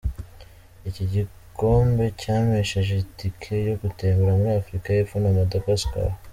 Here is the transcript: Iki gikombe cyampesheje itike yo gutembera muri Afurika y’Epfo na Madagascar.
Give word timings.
Iki 0.89 1.03
gikombe 1.13 2.03
cyampesheje 2.21 2.93
itike 3.03 3.53
yo 3.67 3.75
gutembera 3.81 4.37
muri 4.39 4.51
Afurika 4.61 4.87
y’Epfo 4.91 5.15
na 5.19 5.31
Madagascar. 5.37 6.09